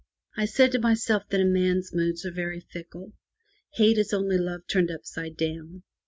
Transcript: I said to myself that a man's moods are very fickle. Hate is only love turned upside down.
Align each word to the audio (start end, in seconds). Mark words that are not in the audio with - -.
I 0.35 0.45
said 0.45 0.71
to 0.71 0.79
myself 0.79 1.29
that 1.29 1.41
a 1.41 1.45
man's 1.45 1.93
moods 1.93 2.25
are 2.25 2.31
very 2.31 2.59
fickle. 2.59 3.13
Hate 3.75 3.99
is 3.99 4.13
only 4.13 4.39
love 4.39 4.61
turned 4.67 4.89
upside 4.89 5.37
down. 5.37 5.83